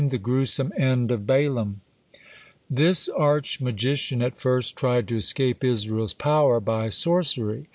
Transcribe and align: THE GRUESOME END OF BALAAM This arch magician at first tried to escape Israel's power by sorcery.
THE 0.09 0.17
GRUESOME 0.17 0.73
END 0.75 1.11
OF 1.11 1.27
BALAAM 1.27 1.81
This 2.67 3.07
arch 3.07 3.61
magician 3.61 4.23
at 4.23 4.39
first 4.41 4.75
tried 4.75 5.07
to 5.09 5.17
escape 5.17 5.63
Israel's 5.63 6.15
power 6.15 6.59
by 6.59 6.89
sorcery. 6.89 7.69